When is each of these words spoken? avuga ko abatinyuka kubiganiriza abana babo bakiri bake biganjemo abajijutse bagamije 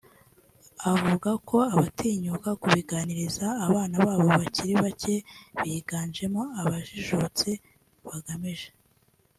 avuga 0.91 1.29
ko 1.49 1.57
abatinyuka 1.75 2.49
kubiganiriza 2.61 3.47
abana 3.67 3.95
babo 4.05 4.25
bakiri 4.41 4.73
bake 4.83 5.15
biganjemo 5.61 6.41
abajijutse 6.61 7.49
bagamije 8.07 8.69